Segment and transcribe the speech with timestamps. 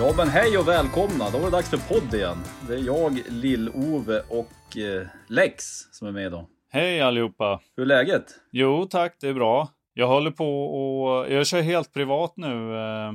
[0.00, 2.36] Ja men hej och välkomna, då var det dags för podd igen.
[2.68, 6.46] Det är jag, Lill-Ove och eh, Lex som är med idag.
[6.72, 7.60] Hej allihopa!
[7.76, 8.24] Hur är läget?
[8.52, 9.68] Jo tack, det är bra.
[9.94, 13.12] Jag håller på och jag kör helt privat nu eh,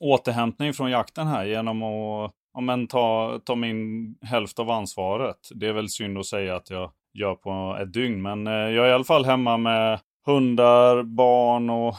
[0.00, 5.38] återhämtning från jakten här genom att ja, men ta, ta min hälft av ansvaret.
[5.54, 8.86] Det är väl synd att säga att jag gör på ett dygn, men eh, jag
[8.86, 11.94] är i alla fall hemma med hundar, barn och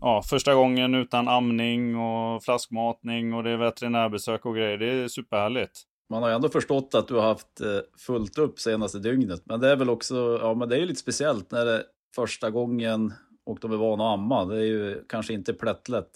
[0.00, 4.78] ja, första gången utan amning och flaskmatning och det är veterinärbesök och grejer.
[4.78, 5.82] Det är superhärligt.
[6.10, 7.66] Man har ju ändå förstått att du har haft eh,
[8.06, 9.42] fullt upp senaste dygnet.
[9.44, 11.82] Men det är väl också, ja men det är ju lite speciellt när det är
[12.14, 13.12] första gången
[13.46, 14.44] och de är vana att amma.
[14.44, 16.10] Det är ju kanske inte plättlätt.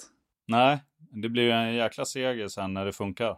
[0.49, 0.79] Nej,
[1.11, 3.37] det blir ju en jäkla seger sen när det funkar.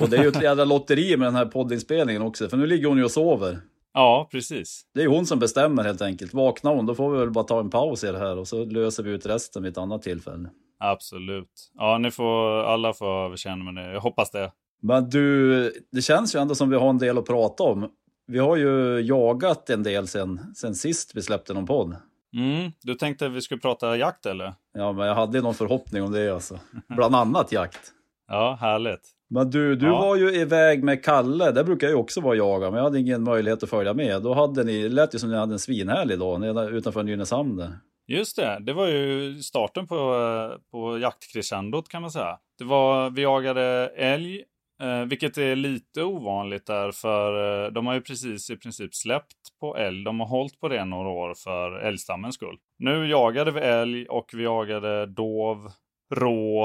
[0.00, 2.88] Och det är ju ett jävla lotteri med den här poddinspelningen också, för nu ligger
[2.88, 3.60] hon ju och sover.
[3.98, 4.82] Ja, precis.
[4.94, 6.34] Det är hon som bestämmer helt enkelt.
[6.34, 8.64] Vaknar hon, då får vi väl bara ta en paus i det här och så
[8.64, 10.50] löser vi ut resten vid ett annat tillfälle.
[10.78, 11.70] Absolut.
[11.74, 13.92] Ja, ni får, alla får överkänna med det.
[13.92, 14.52] Jag hoppas det.
[14.82, 17.90] Men du, det känns ju ändå som vi har en del att prata om.
[18.26, 21.96] Vi har ju jagat en del sen, sen sist vi släppte någon podd.
[22.34, 24.54] Mm, du tänkte att vi skulle prata jakt eller?
[24.74, 26.58] Ja, men jag hade någon förhoppning om det alltså.
[26.88, 27.80] Bland annat jakt.
[28.30, 29.17] Ja, härligt.
[29.30, 30.00] Men du, du Ja.
[30.00, 31.50] var ju iväg med Kalle.
[31.50, 34.22] Det brukar jag ju också vara jaga, men jag hade ingen möjlighet att följa med.
[34.22, 37.78] Då hade ni, lät ju som ni hade en svinhärlig dag nere utanför Nynäshamn där.
[38.06, 42.38] Just det, det var ju starten på, eh, på jaktkrescendot kan man säga.
[42.58, 43.62] Det var, vi jagade
[43.96, 44.42] älg,
[44.82, 49.36] eh, vilket är lite ovanligt där för eh, de har ju precis i princip släppt
[49.60, 50.04] på älg.
[50.04, 52.56] De har hållit på det några år för älgstammens skull.
[52.78, 55.70] Nu jagade vi älg och vi jagade dov,
[56.14, 56.62] rå,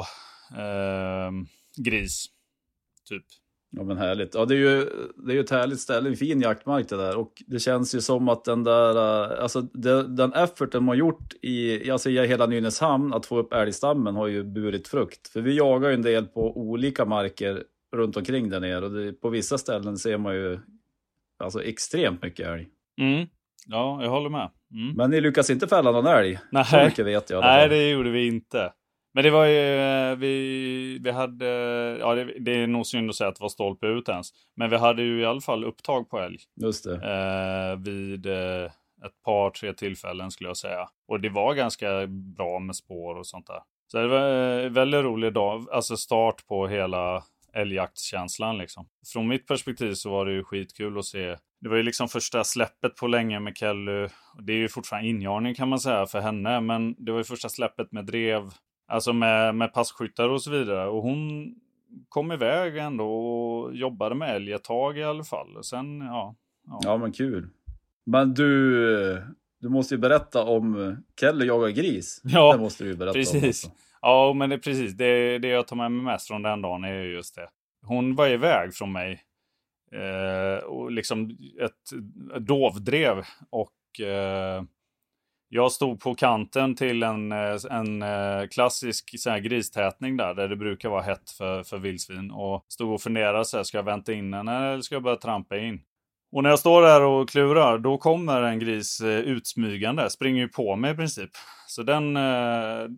[0.58, 1.32] eh,
[1.86, 2.26] gris,
[3.06, 3.26] typ.
[3.76, 4.36] Ja men härligt.
[4.36, 7.18] Ja det är ju, det är ju ett härligt ställe, en fin jaktmark det där.
[7.18, 11.34] Och det känns ju som att den där, eh, alltså det, den efforten man gjort
[11.42, 15.28] i, alltså i hela Nynäshamn att få upp älgstammen har ju burit frukt.
[15.28, 17.64] För vi jagar ju en del på olika marker
[17.96, 20.60] runt omkring där nere och det, på vissa ställen ser man ju
[21.44, 22.68] alltså extremt mycket älg.
[23.02, 23.28] Mm.
[23.68, 24.50] Ja, jag håller med.
[24.74, 24.96] Mm.
[24.96, 26.40] Men ni lyckas inte fälla någon älg?
[26.52, 26.86] Nej.
[26.86, 28.74] Mycket vet jag Nej, det gjorde vi inte.
[29.14, 31.46] Men det var ju, eh, vi, vi hade,
[32.00, 34.30] ja det, det är nog synd att säga att det var stolpe ut ens.
[34.56, 36.38] Men vi hade ju i alla fall upptag på älg.
[36.62, 36.96] Just det.
[36.96, 38.66] Eh, vid eh,
[39.06, 40.90] ett par, tre tillfällen skulle jag säga.
[41.08, 43.60] Och det var ganska bra med spår och sånt där.
[43.88, 47.24] Så det var en väldigt rolig dag, alltså start på hela
[47.54, 48.88] älgjaktskänslan liksom.
[49.14, 51.36] Från mitt perspektiv så var det ju skitkul att se.
[51.62, 54.08] Det var ju liksom första släppet på länge med Kelly.
[54.42, 57.50] Det är ju fortfarande injagning kan man säga för henne, men det var ju första
[57.50, 58.42] släppet med drev,
[58.88, 60.88] alltså med, med passkyttar och så vidare.
[60.88, 61.56] Och hon
[62.10, 65.64] kom iväg ändå och jobbade med älg ett tag i alla fall.
[65.64, 66.36] Sen, ja.
[66.82, 67.50] Ja men kul.
[68.06, 69.24] Men du,
[69.60, 72.22] du måste ju berätta om Kelly jagar gris.
[72.24, 73.66] Ja, det måste du ju berätta precis.
[73.66, 73.72] om.
[74.02, 74.94] Ja, men det är precis.
[74.94, 77.50] Det, det jag tar med mig mest från den dagen är ju just det.
[77.82, 79.22] Hon var iväg från mig.
[79.92, 81.72] Eh, och liksom ett,
[82.36, 83.24] ett dovdrev.
[83.50, 84.64] Och eh,
[85.54, 90.34] jag stod på kanten till en, eh, en eh, klassisk så här, gristätning där.
[90.34, 92.32] Där det brukar vara hett för, för vildsvin.
[92.32, 95.18] Och stod och funderade så här, ska jag vänta in henne eller ska jag börja
[95.18, 95.82] trampa in?
[96.32, 100.10] Och när jag står där och klurar, då kommer en gris eh, utsmygande.
[100.10, 101.30] Springer ju på mig i princip.
[101.68, 102.16] Så den,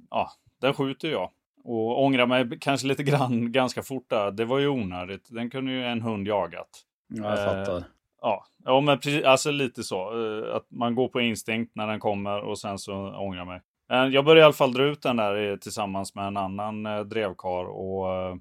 [0.09, 0.31] ja,
[0.61, 1.29] den skjuter jag.
[1.63, 4.31] Och ångrar mig kanske lite grann ganska fort där.
[4.31, 5.27] Det var ju onödigt.
[5.29, 6.69] Den kunde ju en hund jagat.
[7.07, 7.83] Ja, jag fattar.
[8.25, 9.97] Ja, ja men precis, alltså lite så.
[9.97, 13.61] Eh, att man går på instinkt när den kommer och sen så ångrar jag mig.
[14.13, 16.99] Jag började i alla fall dra ut den där eh, tillsammans med en annan eh,
[16.99, 18.39] drevkar och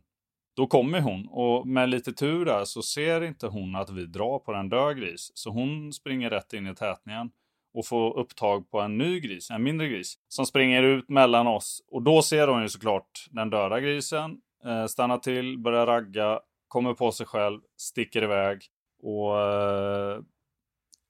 [0.56, 4.38] Då kommer hon och med lite tur där så ser inte hon att vi drar
[4.38, 5.30] på en död gris.
[5.34, 7.30] Så hon springer rätt in i tätningen
[7.74, 11.82] och får upptag på en ny gris, en mindre gris, som springer ut mellan oss.
[11.90, 14.36] Och då ser hon ju såklart den döda grisen,
[14.88, 18.58] stannar till, börjar ragga, kommer på sig själv, sticker iväg.
[19.04, 20.20] Och eh,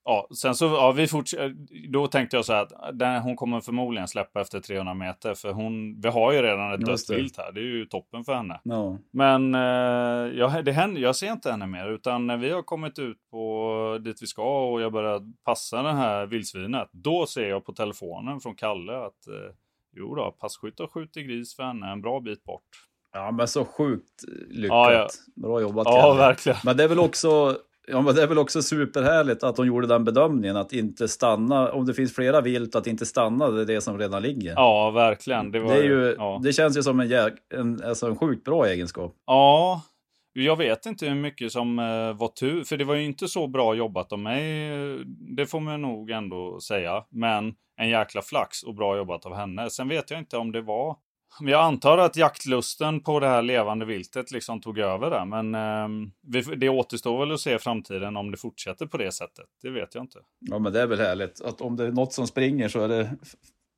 [0.05, 1.57] ja, sen så, ja, vi fortsätter.
[1.89, 5.35] Då tänkte jag så här att den, hon kommer förmodligen släppa efter 300 meter.
[5.35, 7.53] För hon, vi har ju redan ett dött vilt här.
[7.53, 8.61] Det är ju toppen för henne.
[8.65, 8.99] No.
[9.11, 11.91] Men eh, jag, det händer, jag ser inte henne mer.
[11.91, 15.93] Utan när vi har kommit ut på dit vi ska och jag börjar passa det
[15.93, 16.89] här vildsvinet.
[16.93, 19.55] Då ser jag på telefonen från Kalle att eh,
[19.97, 22.63] jo då, passkytt har skjutit gris för henne en bra bit bort.
[23.13, 24.77] Ja, men så sjukt lyckat.
[24.77, 25.09] Ja, ja.
[25.37, 25.87] Bra jobbat.
[25.87, 26.19] Ja, Kalle.
[26.19, 26.59] verkligen.
[26.65, 29.87] Men det är väl också Ja, men det är väl också superhärligt att de gjorde
[29.87, 33.67] den bedömningen att inte stanna, om det finns flera vilt, att inte stanna det är
[33.67, 34.53] det som redan ligger.
[34.53, 35.51] Ja, verkligen.
[35.51, 36.41] Det, var, det, ju, ja.
[36.43, 37.13] det känns ju som en,
[37.55, 39.15] en, alltså en sjukt bra egenskap.
[39.27, 39.83] Ja,
[40.33, 43.47] jag vet inte hur mycket som eh, var tur, för det var ju inte så
[43.47, 44.71] bra jobbat av mig.
[45.37, 47.05] Det får man nog ändå säga.
[47.11, 49.71] Men en jäkla flax och bra jobbat av henne.
[49.71, 50.97] Sen vet jag inte om det var
[51.41, 55.25] men jag antar att jaktlusten på det här levande viltet liksom tog över där.
[55.25, 59.47] Men eh, det återstår väl att se i framtiden om det fortsätter på det sättet.
[59.63, 60.19] Det vet jag inte.
[60.41, 62.89] Ja, men det är väl härligt att om det är något som springer så är
[62.89, 63.17] det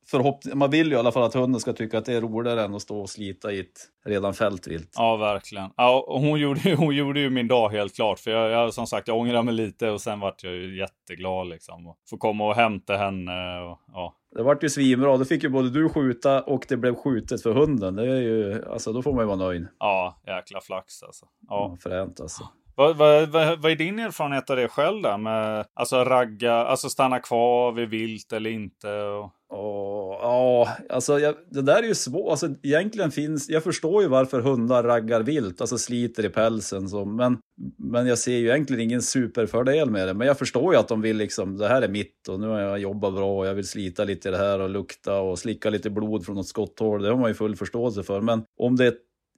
[0.09, 0.57] förhoppning.
[0.57, 2.75] Man vill ju i alla fall att hunden ska tycka att det är roligare än
[2.75, 4.93] att stå och slita i ett redan fällt vilt.
[4.95, 5.69] Ja, verkligen.
[5.77, 8.19] Ja, hon, gjorde, hon gjorde ju min dag helt klart.
[8.19, 11.47] För jag, jag, som sagt, jag ångrar mig lite och sen vart jag ju jätteglad
[11.47, 11.87] liksom.
[11.87, 13.59] Och få komma och hämta henne.
[13.59, 14.15] Och, ja.
[14.35, 15.17] Det vart ju svinbra.
[15.17, 17.95] Då fick ju både du skjuta och det blev skjutet för hunden.
[17.95, 19.67] Det är ju, alltså då får man ju vara nöjd.
[19.79, 21.25] Ja, jäkla flax alltså.
[21.47, 22.43] Ja, ja fränt alltså.
[22.79, 25.17] Vad, vad, vad, vad är din erfarenhet av det själv där?
[25.17, 28.87] Med, alltså ragga, alltså stanna kvar vid vilt eller inte?
[28.87, 29.31] Och...
[29.49, 32.31] Oh, ja, alltså jag, det där är ju svårt.
[32.31, 36.89] Alltså, egentligen finns, jag förstår ju varför hundar raggar vilt, alltså sliter i pälsen.
[36.89, 37.37] Så, men,
[37.77, 40.13] men jag ser ju egentligen ingen superfördel med det.
[40.13, 42.59] Men jag förstår ju att de vill liksom, det här är mitt och nu har
[42.59, 45.69] jag jobbat bra och jag vill slita lite i det här och lukta och slicka
[45.69, 47.01] lite blod från något skotthål.
[47.01, 48.21] Det har man ju full förståelse för.
[48.21, 48.93] Men om det är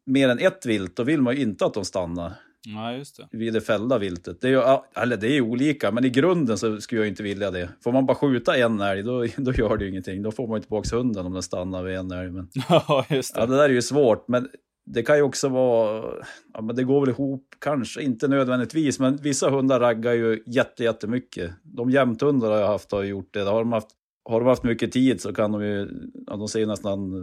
[0.06, 2.34] mer än ett vilt, då vill man ju inte att de stannar.
[2.68, 3.38] Ja, just det.
[3.38, 4.42] Vid det fällda viltet.
[4.42, 4.62] Det är ju,
[5.04, 7.70] eller det är olika, men i grunden så skulle jag inte vilja det.
[7.84, 10.22] Får man bara skjuta en älg, då, då gör det ju ingenting.
[10.22, 12.32] Då får man ju tillbaka hunden om den stannar vid en älg.
[12.32, 13.42] Men, ja, just det.
[13.42, 14.48] Ja, det där är ju svårt, men
[14.86, 16.14] det kan ju också vara,
[16.54, 20.84] ja men det går väl ihop, kanske inte nödvändigtvis, men vissa hundar raggar ju jätte,
[20.84, 21.52] jättemycket.
[21.64, 23.42] De jämthundar jag haft har gjort det.
[23.42, 23.90] Har de haft,
[24.30, 25.90] har de haft mycket tid så kan de ju,
[26.28, 27.14] ja, de ser nästan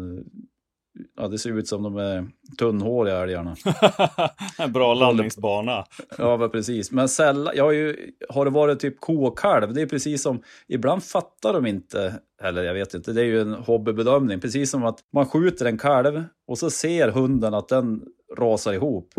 [1.16, 2.26] Ja, det ser ut som de är
[2.58, 3.56] tunnhåriga älgarna.
[4.68, 5.84] Bra landningsbana.
[6.18, 6.90] ja, precis.
[6.90, 10.22] Men sällan, jag har, ju, har det varit typ ko och kalv, det är precis
[10.22, 14.40] som, ibland fattar de inte, eller jag vet inte, det är ju en hobbybedömning.
[14.40, 18.02] Precis som att man skjuter en kalv och så ser hunden att den
[18.38, 19.14] rasar ihop.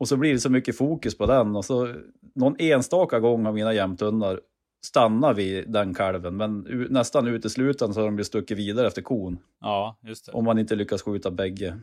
[0.00, 1.94] Och så blir det så mycket fokus på den och så
[2.34, 4.40] någon enstaka gång har mina jämthundar
[4.86, 9.38] stanna vid den kalven, men nästan uteslutande så har de ju stuckit vidare efter kon.
[9.60, 10.32] Ja, just det.
[10.32, 11.78] Om man inte lyckas skjuta bägge.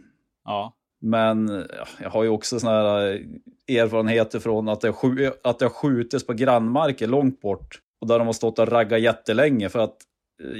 [0.45, 0.73] Ja.
[1.01, 1.47] Men
[1.77, 3.11] ja, jag har ju också såna här
[3.67, 4.93] eh, erfarenheter från att det,
[5.43, 9.01] att det har skjutits på grannmarker långt bort och där de har stått och raggat
[9.01, 9.97] jättelänge för att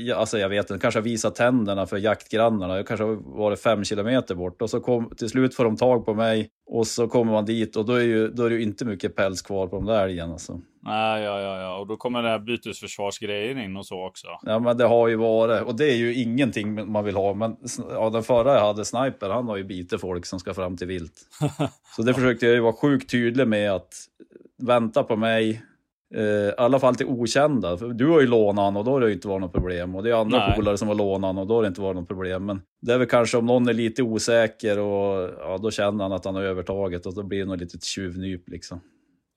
[0.08, 2.76] eh, alltså jag vet inte, kanske visat tänderna för jaktgrannarna.
[2.76, 6.06] Jag kanske var det fem kilometer bort och så kom, till slut får de tag
[6.06, 8.62] på mig och så kommer man dit och då är, ju, då är det ju
[8.62, 10.34] inte mycket päls kvar på de där älgarna.
[10.34, 10.62] Alltså.
[10.82, 11.78] Nej, ja, ja, ja.
[11.78, 14.28] Och då kommer den här bytesförsvarsgrejen in och så också.
[14.42, 15.62] Ja, men det har ju varit.
[15.62, 17.34] Och det är ju ingenting man vill ha.
[17.34, 17.56] Men
[17.90, 20.88] ja, den förra jag hade, Sniper, han har ju bitit folk som ska fram till
[20.88, 21.14] vilt.
[21.96, 23.94] Så det försökte jag ju vara sjukt tydlig med att
[24.58, 25.62] vänta på mig.
[26.16, 27.78] Eh, I alla fall till okända.
[27.78, 29.96] För du har ju lånat han och då har det ju inte varit något problem.
[29.96, 31.96] Och det är andra polare som har lånat han och då har det inte varit
[31.96, 32.46] något problem.
[32.46, 36.12] Men det är väl kanske om någon är lite osäker och ja, då känner han
[36.14, 38.82] att han har övertaget och då blir det något litet tjuvnyp liksom.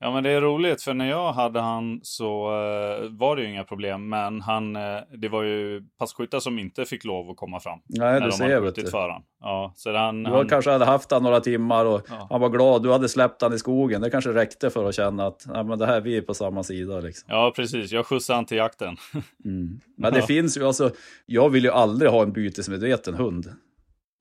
[0.03, 3.49] Ja men det är roligt för när jag hade han så uh, var det ju
[3.49, 4.09] inga problem.
[4.09, 7.79] Men han, uh, det var ju passkyttar som inte fick lov att komma fram.
[7.85, 8.75] Nej, det ser jag.
[8.91, 9.21] För han.
[9.39, 10.49] Ja, så han, du han...
[10.49, 12.27] kanske hade haft han några timmar och ja.
[12.29, 12.83] han var glad.
[12.83, 14.01] Du hade släppt han i skogen.
[14.01, 16.63] Det kanske räckte för att känna att nej, men det här, vi är på samma
[16.63, 16.99] sida.
[16.99, 17.25] Liksom.
[17.29, 17.91] Ja, precis.
[17.91, 18.97] Jag skjutsade han till jakten.
[19.45, 19.79] mm.
[19.97, 20.25] Men det ja.
[20.25, 20.91] finns ju, alltså,
[21.25, 23.49] jag vill ju aldrig ha en bytesmedveten hund.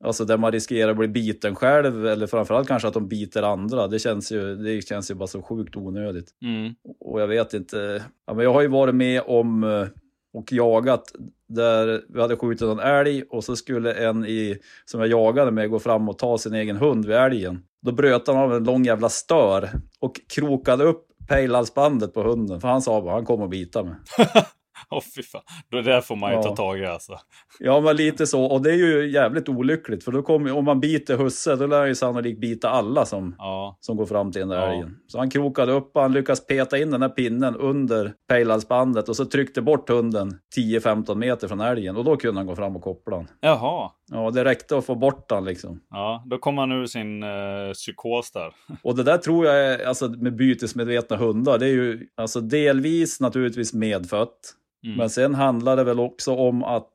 [0.04, 3.88] Alltså där man riskerar att bli biten själv eller framförallt kanske att de biter andra.
[3.88, 6.30] Det känns ju, det känns ju bara så sjukt onödigt.
[6.42, 6.75] Mm.
[7.00, 8.02] Och jag vet inte.
[8.26, 9.87] Ja, men jag har ju varit med om eh,
[10.35, 11.12] och jagat
[11.49, 15.71] där vi hade skjutit en älg och så skulle en i, som jag jagade med
[15.71, 17.62] gå fram och ta sin egen hund vid älgen.
[17.82, 22.61] Då bröt han av en lång jävla stör och krokade upp pejlhalsbandet på hunden.
[22.61, 23.94] För han sa bara han kommer att bita mig.
[24.90, 25.42] Oh, fy fan.
[25.70, 26.42] Det där får man ju Ja.
[26.42, 27.18] ta tag i alltså.
[27.58, 28.44] Ja, men lite så.
[28.44, 30.04] Och det är ju jävligt olyckligt.
[30.04, 33.34] För då kommer, om man biter husse, då lär han ju sannolikt bita alla som,
[33.38, 33.76] Ja.
[33.80, 34.72] som går fram till den där Ja.
[34.72, 34.96] älgen.
[35.06, 39.16] Så han krokade upp och han lyckas peta in den här pinnen under pejlhalsbandet och
[39.16, 41.96] så tryckte bort hunden 10-15 meter från älgen.
[41.96, 43.26] Och då kunde han gå fram och koppla den.
[43.40, 43.90] Jaha.
[44.10, 45.80] Ja, det räckte att få bort den liksom.
[45.90, 47.28] Ja, då kom han ur sin eh,
[47.74, 48.52] psykos där.
[48.82, 53.20] Och det där tror jag är, alltså med bytesmedvetna hundar, det är ju alltså delvis
[53.20, 54.38] naturligtvis medfött.
[54.84, 54.96] Mm.
[54.96, 56.92] Men sen handlar det väl också om att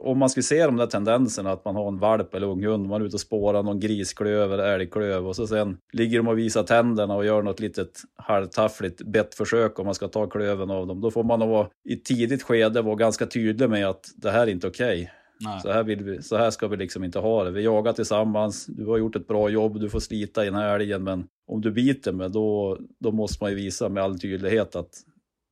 [0.00, 3.02] om man skulle se de där tendenserna att man har en valp eller unghund, man
[3.02, 6.62] är ute och spårar någon grisklöv eller älgklöv och så sen ligger de och visar
[6.62, 11.00] tänderna och gör något litet halvtaffligt bettförsök om man ska ta klöven av dem.
[11.00, 14.50] Då får man nog i tidigt skede vara ganska tydlig med att det här är
[14.50, 15.12] inte okej.
[15.40, 15.60] Nej.
[15.60, 17.50] Så, här vill vi, så här ska vi liksom inte ha det.
[17.50, 20.74] Vi jagar tillsammans, du har gjort ett bra jobb, du får slita i den här
[20.74, 24.76] älgen, men om du biter mig då, då måste man ju visa med all tydlighet
[24.76, 24.90] att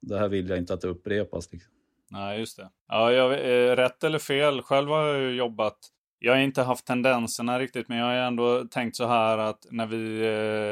[0.00, 1.52] det här vill jag inte att det upprepas.
[1.52, 1.72] Liksom.
[2.10, 2.70] Nej, just det.
[2.88, 5.78] Ja, jag, eh, rätt eller fel, själv har jag ju jobbat
[6.18, 9.86] jag har inte haft tendenserna riktigt, men jag har ändå tänkt så här att när
[9.86, 10.20] vi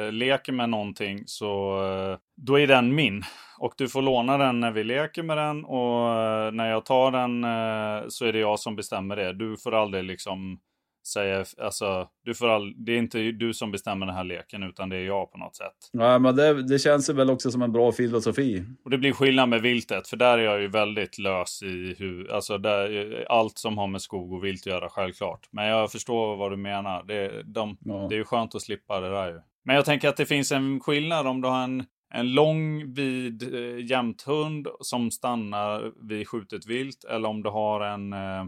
[0.07, 3.23] eh, leker med någonting så eh, då är den min.
[3.59, 7.11] Och du får låna den när vi leker med den och eh, när jag tar
[7.11, 9.33] den eh, så är det jag som bestämmer det.
[9.33, 10.59] Du får aldrig liksom
[11.07, 14.89] säga, alltså, du får all, det är inte du som bestämmer den här leken utan
[14.89, 15.75] det är jag på något sätt.
[15.93, 18.65] Nej, men det, det känns ju väl också som en bra filosofi.
[18.85, 22.33] Och det blir skillnad med viltet, för där är jag ju väldigt lös i hur,
[22.33, 25.49] alltså där, allt som har med skog och vilt att göra, självklart.
[25.51, 27.03] Men jag förstår vad du menar.
[27.05, 28.07] Det, de, Ja.
[28.09, 29.41] det är ju skönt att slippa det där ju.
[29.65, 31.85] Men jag tänker att det finns en skillnad om du har en,
[32.15, 38.13] en lång vid eh, jämthund som stannar vid skjutet vilt eller om du har en
[38.13, 38.45] eh,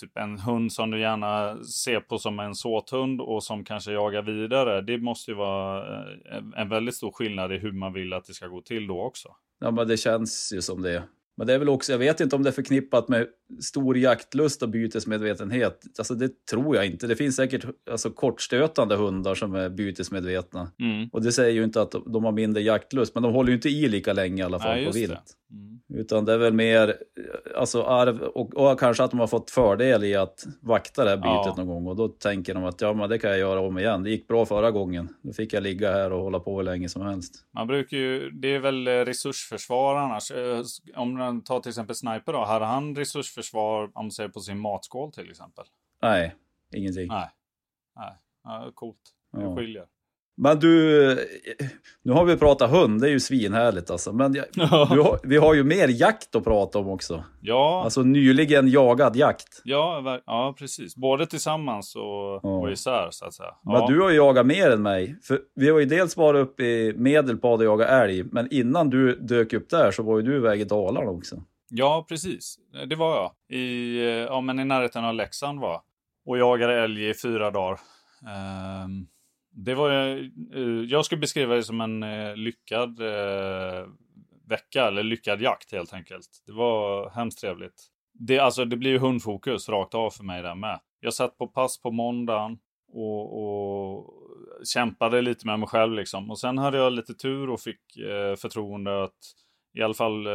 [0.00, 4.22] Typ en hund som du gärna ser på som en såthund och som kanske jagar
[4.22, 4.80] vidare.
[4.80, 8.34] Det måste ju vara eh, en- väldigt stor skillnad i hur man vill att det
[8.34, 9.28] ska gå till då också.
[9.60, 11.02] Ja, men det känns ju som det.
[11.38, 13.26] Men det är väl också, jag vet inte om det är förknippat med
[13.60, 15.84] stor jaktlust och bytesmedvetenhet.
[15.98, 17.06] Alltså det tror jag inte.
[17.06, 20.70] Det finns säkert alltså, kortstötande hundar som är bytesmedvetna.
[20.80, 21.08] Mm.
[21.12, 23.68] Och det säger ju inte att de har mindre jaktlust, men de håller ju inte
[23.68, 25.36] i lika länge i alla fall Nej, på vilt.
[25.50, 25.75] Mm.
[25.94, 26.96] Utan det är väl mer
[27.56, 31.16] alltså arv och, och kanske att de har fått fördel i att vakta det här
[31.16, 31.54] bytet Ja.
[31.56, 31.86] någon gång.
[31.86, 34.02] Och då tänker de att ja, men det kan jag göra om igen.
[34.02, 35.08] Det gick bra förra gången.
[35.22, 37.34] Då fick jag ligga här och hålla på hur länge som helst.
[37.54, 40.30] Man brukar ju, det är väl eh, resursförsvar annars.
[40.30, 40.62] Eh,
[40.96, 45.12] Om man tar till exempel Sniper då, hade han resursförsvar om säger på sin matskål
[45.12, 45.64] till exempel?
[46.02, 46.34] Nej,
[46.74, 47.08] ingenting.
[47.08, 47.30] Nej.
[47.96, 48.12] Nej,
[48.44, 48.96] ja, coolt.
[49.32, 49.56] Det Ja.
[49.56, 49.84] skiljer.
[50.38, 51.16] Men du,
[52.02, 54.12] nu har vi pratat hund, det är ju svinhärligt alltså.
[54.12, 54.44] Men jag,
[54.90, 57.24] du har, vi har ju mer jakt att prata om också.
[57.40, 59.60] Ja, Alltså nyligen jagad jakt.
[59.64, 60.96] ja, ja, precis.
[60.96, 62.40] Både tillsammans och, Ja.
[62.42, 63.54] och isär så att säga.
[63.64, 63.86] Men Ja.
[63.88, 65.16] du har ju jagat mer än mig.
[65.22, 68.24] För vi har ju dels varit uppe i Medelpad och jagat älg.
[68.24, 71.42] Men innan du dök upp där så var ju du iväg i Dalarna också.
[71.70, 72.58] Ja, precis.
[72.88, 73.58] Det var jag.
[73.58, 75.80] I, ja, men i närheten av Leksand var jag.
[76.26, 77.78] Och jagade älg i fyra dagar.
[78.26, 79.06] Ehm,
[79.56, 83.00] det var eh, eh, jag skulle beskriva det som en eh, lyckad
[84.48, 86.28] vecka, eller lyckad jakt helt enkelt.
[86.46, 87.86] Det var hemskt trevligt.
[88.12, 90.80] Det, alltså, det blir ju hundfokus rakt av för mig där med.
[91.00, 92.58] Jag satt på pass på måndagen
[92.92, 94.12] och, och
[94.74, 96.30] kämpade lite med mig själv liksom.
[96.30, 99.18] Och sen hade jag lite tur och fick eh, förtroende att
[99.78, 100.26] i alla fall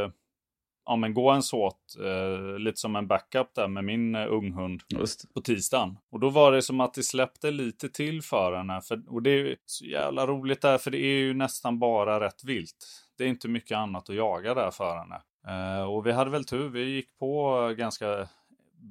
[0.92, 4.82] ja, men gå en såt, eh, lite som en backup där med min eh, unghund
[4.88, 5.34] Just.
[5.34, 5.98] på tisdagen.
[6.12, 8.82] Och då var det som att det släppte lite till för henne.
[8.82, 12.44] För, och det är så jävla roligt där, för det är ju nästan bara rätt
[12.44, 12.88] vilt.
[13.18, 15.22] Det är inte mycket annat att jaga där för henne.
[15.48, 18.28] Eh, och vi hade väl tur, vi gick på eh, ganska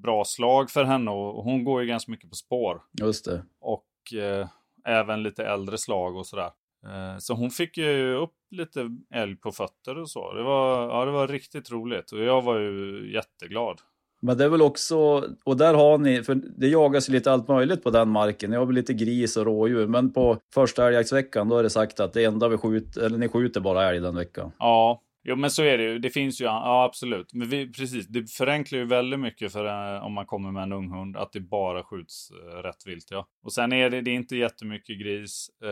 [0.02, 2.82] bra slag för henne och hon går ju ganska mycket på spår.
[3.00, 3.44] Just det.
[3.60, 4.48] Och eh,
[4.84, 6.50] även lite äldre slag och sådär.
[6.86, 10.32] Eh, så hon fick ju upp lite älg på fötter och så.
[10.32, 13.80] Det var, ja, det var riktigt roligt och jag var ju jätteglad.
[14.22, 14.96] Men det är väl också,
[15.44, 18.50] och där har ni, för det jagas lite allt möjligt på den marken.
[18.50, 22.00] Ni har väl lite gris och rådjur, men på första älgjaktsveckan då är det sagt
[22.00, 24.52] att det enda vi skjuter, eller ni skjuter bara älg den veckan.
[24.58, 25.98] Ja, jo, men så är det ju.
[25.98, 27.34] Det finns ju, ja absolut.
[27.34, 30.72] Men vi, precis, det förenklar ju väldigt mycket för eh, om man kommer med en
[30.72, 33.06] ung hund att det bara skjuts eh, rätt vilt.
[33.10, 33.26] Ja.
[33.42, 35.46] Och sen är det, det är inte jättemycket gris.
[35.64, 35.70] Eh,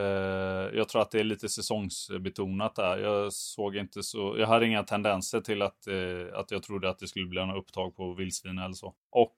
[0.78, 2.98] jag tror att det är lite säsongsbetonat där.
[2.98, 6.98] Jag såg inte så, jag hade inga tendenser till att, eh, att jag trodde att
[6.98, 8.94] det skulle bli något upptag på vildsvin eller så.
[9.10, 9.36] Och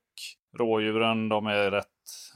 [0.58, 1.86] rådjuren, de är rätt,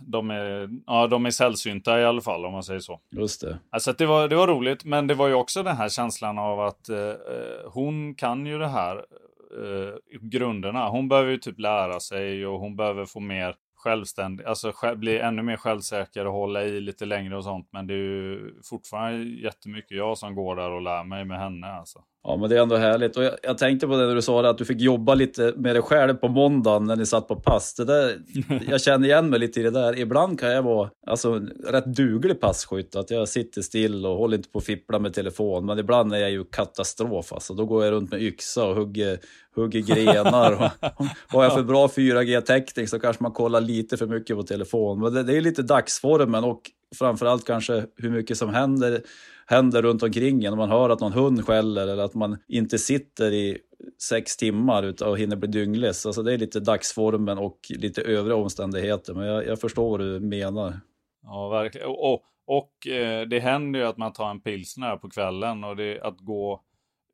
[0.06, 3.00] de är, ja de är sällsynta i alla fall om man säger så.
[3.10, 3.58] Just det.
[3.70, 6.60] Alltså det, var, det var roligt, men det var ju också den här känslan av
[6.60, 10.88] att eh, eh, hon kan ju det här, eh, grunderna.
[10.88, 15.18] Hon behöver ju typ lära sig och hon behöver få mer självständig, alltså själv, bli
[15.18, 17.68] ännu mer självsäker och hålla i lite längre och sånt.
[17.72, 21.66] Men det är ju fortfarande jättemycket jag som går där och lär mig med henne
[21.66, 22.02] alltså.
[22.26, 23.16] Ja, men det är ändå härligt.
[23.16, 25.52] Och jag, jag tänkte på det när du sa det, att du fick jobba lite
[25.56, 27.74] med dig själv på måndagen när ni satt på pass.
[27.74, 28.18] Det där,
[28.70, 29.98] jag känner igen mig lite i det där.
[29.98, 32.96] Ibland kan jag vara alltså, rätt duglig passkytt.
[32.96, 35.66] Att jag sitter still och håller inte på att fippla med telefon.
[35.66, 37.32] Men ibland är jag ju katastrof.
[37.32, 37.54] Alltså.
[37.54, 39.18] Då går jag runt med yxa och hugger,
[39.54, 40.52] hugger grenar.
[40.52, 45.00] och, har jag för bra 4G-täckning så kanske man kollar lite för mycket på telefon.
[45.00, 46.60] Men det, det är lite dagsformen och
[46.98, 49.00] framförallt kanske hur mycket som händer
[49.46, 50.52] händer runt omkring en.
[50.52, 53.58] Om man hör att någon hund skäller eller att man inte sitter i
[54.02, 56.06] sex timmar och hinner bli dyngless.
[56.06, 59.14] Alltså det är lite dagsformen och lite övriga omständigheter.
[59.14, 60.80] Men jag, jag förstår vad du menar.
[61.22, 61.88] Ja, verkligen.
[61.88, 65.76] Och, och, och eh, det händer ju att man tar en pilsner på kvällen och
[65.76, 66.60] det, att gå,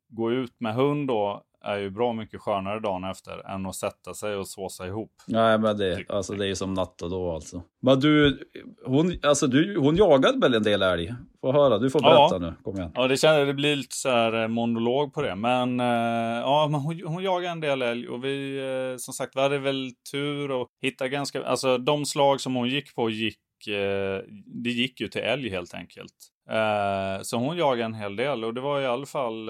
[0.09, 4.13] gå ut med hund då är ju bra mycket skönare dagen efter än att sätta
[4.13, 5.11] sig och såsa ihop.
[5.27, 7.61] Nej, men det, alltså, det är ju som natt och då alltså.
[7.81, 8.39] Men du,
[8.85, 11.13] hon, alltså, du, hon jagade väl en del älg?
[11.41, 12.37] Få höra, du får berätta ja.
[12.39, 12.53] nu.
[12.63, 12.91] Kom igen.
[12.95, 15.35] Ja, det, känner, det blir lite så här eh, monolog på det.
[15.35, 19.35] Men eh, ja, men hon, hon jagade en del älg och vi, eh, som sagt,
[19.35, 23.67] vi hade väl tur och hitta ganska, alltså de slag som hon gick på gick,
[23.67, 24.19] eh,
[24.63, 26.13] det gick ju till älg helt enkelt.
[26.49, 29.49] Eh, så hon jagade en hel del och det var i alla fall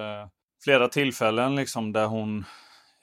[0.63, 2.45] flera tillfällen liksom där hon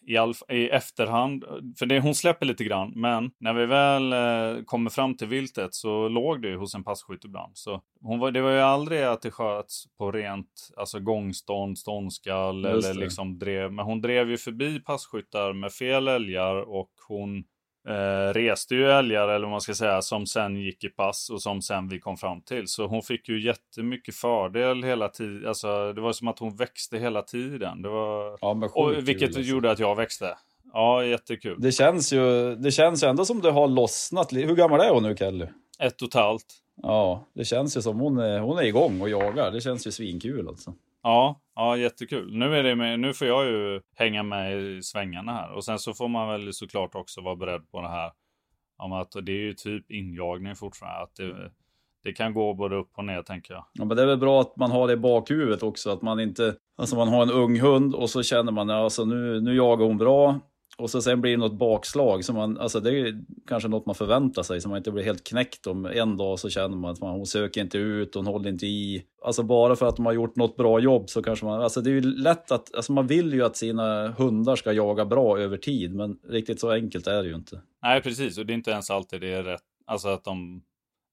[0.09, 1.45] i, all, i efterhand,
[1.79, 5.75] för det, hon släpper lite grann, men när vi väl eh, kommer fram till viltet
[5.75, 7.59] så låg det hos en passkytt ibland.
[7.59, 12.65] Så hon var, det var ju aldrig att det sköts på rent alltså gångstånd, ståndskall
[12.65, 17.45] eller liksom drev, men hon drev ju förbi passkyttar med fel älgar och hon
[17.89, 21.43] eh, reste ju älgar, eller vad man ska säga, som sen gick i pass och
[21.43, 22.69] som sen vi kom fram till.
[22.69, 25.49] Så hon fick ju jättemycket fördel hela tiden.
[25.49, 27.83] Alltså, det var som att hon växte hela tiden.
[27.83, 28.39] Det var...
[28.41, 30.37] Ja, men och, vilket kul, gjorde att jag växte.
[30.73, 31.57] Ja, jättekul.
[31.61, 34.33] Det känns ju, det känns ju ändå som det har lossnat.
[34.33, 35.47] Hur gammal är hon nu, Kelly?
[35.79, 36.47] Ett och ett halvt.
[36.83, 39.51] Ja, det känns ju som hon är, hon är igång och jagar.
[39.51, 40.75] Det känns ju svinkul alltså.
[41.09, 42.37] Ja, ja jättekul.
[42.37, 45.53] Nu, är det med, nu får jag ju hänga med i svängarna här.
[45.53, 48.13] Och sen så får man väl såklart också vara beredd på det här.
[48.79, 51.03] Om att det är ju typ injagning fortfarande.
[51.03, 51.51] Att det,
[52.05, 53.65] det kan gå både upp och ner tänker jag.
[53.73, 55.91] Ja, men det är väl bra att man har det i bakhuvudet också.
[55.91, 59.41] Att man inte, alltså man har en ung hund och så känner man, alltså nu,
[59.41, 60.41] nu jagar hon bra.
[60.79, 62.25] Och så sen blir det något bakslag.
[62.25, 65.25] Som man, alltså det är kanske något man förväntar sig, så man inte blir helt
[65.25, 68.51] knäckt om en dag så känner man att man, hon söker inte ut, hon håller
[68.51, 69.05] inte i.
[69.25, 71.91] Alltså bara för att de har gjort något bra jobb så kanske man, alltså det
[71.91, 75.57] är ju lätt att, alltså man vill ju att sina hundar ska jaga bra över
[75.57, 77.61] tid, men riktigt så enkelt är det ju inte.
[77.83, 79.63] Nej, precis, och det är inte ens alltid det är rätt.
[79.87, 80.63] Alltså att de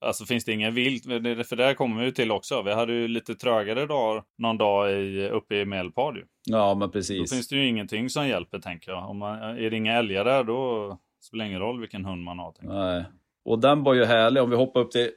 [0.06, 1.04] Alltså finns det ingen vilt,
[1.48, 2.62] för där kommer vi till också.
[2.62, 6.24] Vi hade ju lite trögare dagar någon dag i, uppe i Medelpad ju.
[6.46, 7.30] Ja, men precis.
[7.30, 9.10] Då finns det ju ingenting som hjälper tänker jag.
[9.10, 12.39] Om man, är det inga älgar där då spelar det ingen roll vilken hund man
[12.39, 12.54] har.
[12.62, 13.06] Nej.
[13.46, 14.44] Och den var ju härlig.
[14.44, 15.10] Om vi hoppar upp till,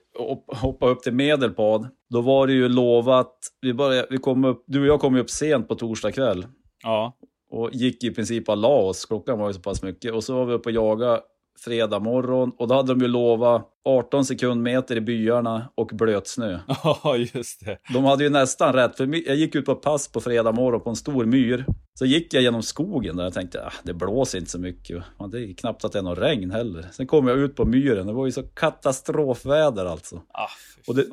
[0.47, 1.89] hoppar upp till Medelpad.
[2.11, 3.35] Då var det ju lovat.
[3.61, 6.47] Vi började, vi kom upp, du och jag kom ju upp sent på torsdag kväll.
[6.85, 7.17] Ja.
[7.51, 9.05] Och gick i princip och la oss.
[9.05, 10.13] Klockan var ju så pass mycket.
[10.13, 11.21] Och så var vi uppe och jagade
[11.61, 16.59] fredag morgon och då hade de ju lovat 18 sekundmeter i byarna och blöt snö.
[16.85, 17.79] Ja, just det.
[17.93, 20.91] De hade ju nästan rätt, för jag gick ut på pass på fredag morgon på
[20.91, 21.65] en stor myr.
[21.99, 25.03] Så gick jag genom skogen där och tänkte, ah, det blåser inte så mycket.
[25.33, 26.87] Det är knappt att det är någon regn heller.
[26.93, 30.17] Sen kom jag ut på myren, det var ju så katastrofväder alltså.
[30.17, 30.49] Ah,
[30.87, 31.05] och, det,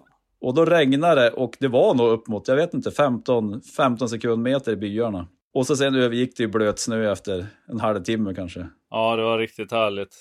[0.41, 4.09] och då regnade det och det var nog upp mot, jag vet inte, 15, 15
[4.09, 5.27] sekundmeter i byarna.
[5.53, 8.67] Och så sen övergick det i blöt snö efter en halvtimme kanske.
[8.89, 10.15] Ja, det var riktigt härligt.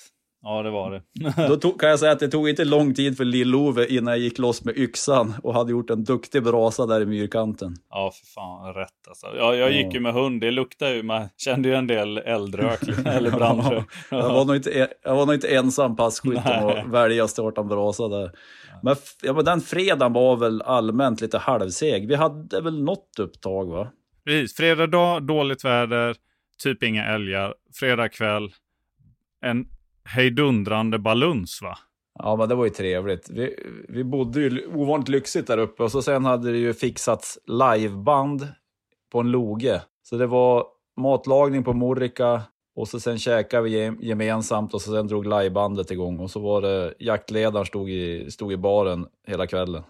[0.47, 1.01] Ja, det var det.
[1.47, 4.19] Då tog, kan jag säga att det tog inte lång tid för Lill-Ove innan jag
[4.19, 7.75] gick loss med yxan och hade gjort en duktig brasa där i myrkanten.
[7.89, 9.27] Ja, för fan rätt alltså.
[9.37, 12.79] Ja, jag gick ju med hund, det luktade ju, man kände ju en del eldrök
[13.05, 13.85] eller brandrök.
[14.11, 17.29] Ja, jag, var nog inte, jag var nog inte ensam passkytt om att välja att
[17.29, 18.31] starta en brasa där.
[18.83, 22.07] Men, ja, men den fredagen var väl allmänt lite halvseg.
[22.07, 23.87] Vi hade väl något upptag va?
[24.25, 26.15] Precis, fredag dag, dåligt väder,
[26.63, 27.53] typ inga älgar.
[27.73, 28.53] Fredag kväll,
[29.41, 29.67] en
[30.05, 31.77] hejdundrande baluns va?
[32.19, 33.29] Ja, men det var ju trevligt.
[33.29, 33.55] Vi,
[33.89, 38.47] vi bodde ju ovanligt lyxigt där uppe och så sen hade det ju fixats liveband
[39.11, 39.81] på en loge.
[40.03, 40.65] Så det var
[40.97, 42.41] matlagning på Morika
[42.75, 46.61] och så sen käkade vi gemensamt och så sen drog livebandet igång och så var
[46.61, 49.83] det jaktledaren stod i, stod i baren hela kvällen.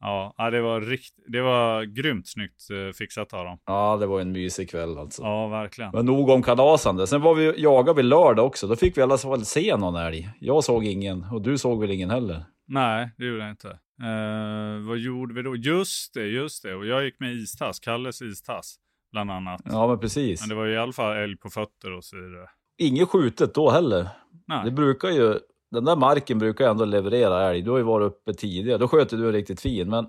[0.00, 3.58] Ja, det var, rikt, det var grymt snyggt eh, fixat av dem.
[3.66, 5.22] Ja, det var en mysig kväll alltså.
[5.22, 5.90] Ja, verkligen.
[5.94, 7.06] Men nog om kalasande.
[7.06, 8.66] Sen var vi jagade vi lördag också.
[8.66, 10.30] Då fick vi i alla fall se någon älg.
[10.40, 12.44] Jag såg ingen och du såg väl ingen heller?
[12.68, 13.68] Nej, det gjorde jag inte.
[14.02, 15.56] Uh, vad gjorde vi då?
[15.56, 16.74] Just det, just det.
[16.74, 18.76] Och jag gick med istass, Kalles istass,
[19.12, 19.60] bland annat.
[19.64, 20.40] Ja, men precis.
[20.40, 22.48] Men det var i alla fall älg på fötter och så vidare.
[22.78, 24.08] Inget skjutet då heller.
[24.46, 24.64] Nej.
[24.64, 25.38] Det brukar ju
[25.70, 27.62] den där marken brukar ändå leverera älg.
[27.62, 29.90] Du har ju varit uppe tidigare, då sköt du riktigt fin.
[29.90, 30.06] Men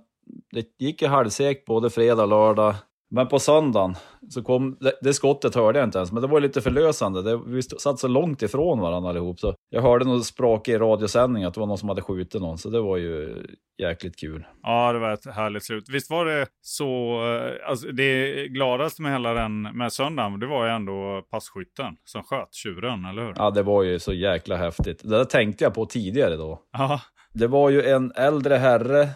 [0.52, 2.76] det gick ju halvsek både fredag och lördag.
[3.12, 3.96] Men på söndagen
[4.30, 7.22] så kom, det, det skottet hörde jag inte ens, men det var lite förlösande.
[7.22, 11.44] Det, vi satt så långt ifrån varandra allihop, så jag hörde något sprak i radiosändning
[11.44, 13.46] att det var någon som hade skjutit någon, så det var ju
[13.82, 14.46] jäkligt kul.
[14.64, 15.90] Ja, det var ett härligt slut.
[15.90, 16.86] Visst var det så,
[17.36, 22.24] eh, alltså det gladaste med hela den, med söndagen, det var ju ändå passkytten som
[22.24, 23.34] sköt tjuren, eller hur?
[23.38, 25.02] Ja, det var ju så jäkla häftigt.
[25.04, 26.62] Det där tänkte jag på tidigare då.
[26.72, 27.02] Ja,
[27.34, 29.10] Det var ju en äldre herre,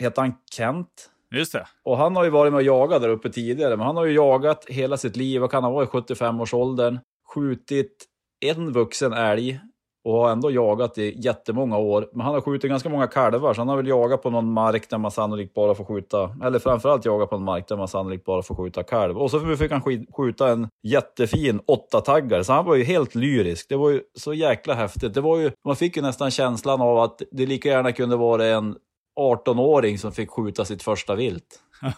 [0.00, 1.08] heter han Kent?
[1.38, 1.66] Just det.
[1.84, 4.14] Och han har ju varit med och jagat där uppe tidigare, men han har ju
[4.14, 6.98] jagat hela sitt liv, vad kan han vara i 75-årsåldern,
[7.34, 8.06] skjutit
[8.44, 9.60] en vuxen älg
[10.04, 12.08] och har ändå jagat i jättemånga år.
[12.12, 14.90] Men han har skjutit ganska många kalvar, så han har väl jagat på någon mark
[14.90, 18.24] där man sannolikt bara får skjuta, eller framförallt jagat på en mark där man sannolikt
[18.24, 19.18] bara får skjuta kalv.
[19.18, 23.68] Och så fick han skjuta en jättefin åttataggare, så han var ju helt lyrisk.
[23.68, 25.14] Det var ju så jäkla häftigt.
[25.14, 28.46] Det var ju, man fick ju nästan känslan av att det lika gärna kunde vara
[28.46, 28.76] en
[29.20, 31.60] 18-åring som fick skjuta sitt första vilt.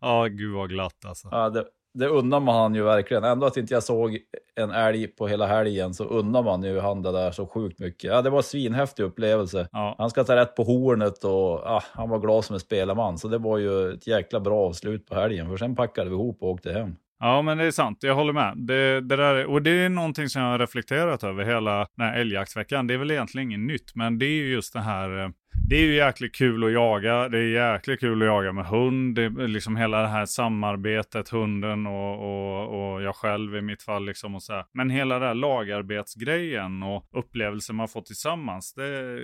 [0.00, 1.28] ja, gud vad glatt alltså.
[1.30, 3.24] Ja, det, det undrar man han ju verkligen.
[3.24, 4.18] Ändå att inte jag såg
[4.60, 8.10] en älg på hela helgen så undrar man ju han det där så sjukt mycket.
[8.10, 9.68] Ja, det var en svinhäftig upplevelse.
[9.72, 9.94] Ja.
[9.98, 11.30] Han ska ta rätt på hornet och
[11.64, 13.18] ja, han var glad som en spelarman.
[13.18, 15.48] Så det var ju ett jäkla bra avslut på helgen.
[15.48, 16.96] För sen packade vi ihop och åkte hem.
[17.20, 17.98] Ja, men det är sant.
[18.02, 18.54] Jag håller med.
[18.56, 22.06] Det, det där, är- och det är någonting som jag har reflekterat över hela den
[22.06, 22.86] här älgjaktsveckan.
[22.86, 25.32] Det är väl egentligen inget nytt, men det är ju just det här.
[25.68, 27.28] Det är ju jäkligt kul att jaga.
[27.28, 29.14] Det är jäkligt kul att jaga med hund.
[29.14, 33.82] Det är liksom hela det här samarbetet, hunden och, och, och jag själv i mitt
[33.82, 34.04] fall.
[34.04, 34.64] Liksom och så här.
[34.72, 38.74] Men hela det här lagarbetsgrejen och upplevelsen man får tillsammans.
[38.74, 39.18] Det,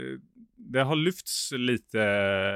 [0.57, 2.03] det har lyfts lite